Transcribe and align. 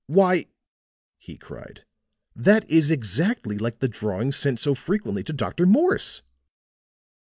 "Why," 0.07 0.47
he 1.19 1.37
cried, 1.37 1.85
"that 2.35 2.67
is 2.67 2.89
exactly 2.89 3.59
like 3.59 3.77
the 3.81 3.87
drawing 3.87 4.31
sent 4.31 4.59
so 4.59 4.73
frequently 4.73 5.23
to 5.25 5.31
Dr. 5.31 5.67
Morse!" 5.67 6.23